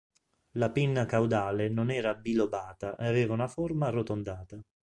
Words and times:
La 0.53 0.71
pinna 0.71 1.05
caudale 1.05 1.69
non 1.69 1.91
era 1.91 2.15
bilobata 2.15 2.95
e 2.95 3.05
aveva 3.05 3.33
una 3.35 3.47
forma 3.47 3.85
arrotondata. 3.85 4.57